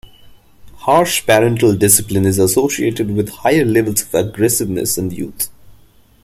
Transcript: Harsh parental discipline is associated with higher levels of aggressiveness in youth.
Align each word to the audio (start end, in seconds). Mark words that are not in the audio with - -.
Harsh 0.77 1.27
parental 1.27 1.75
discipline 1.77 2.25
is 2.25 2.39
associated 2.39 3.11
with 3.15 3.29
higher 3.29 3.63
levels 3.63 4.01
of 4.01 4.15
aggressiveness 4.15 4.97
in 4.97 5.11
youth. 5.11 5.49